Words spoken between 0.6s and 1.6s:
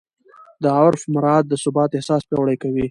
د عرف مراعات د